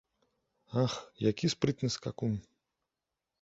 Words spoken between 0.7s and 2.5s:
Ах, які спрытны скакун!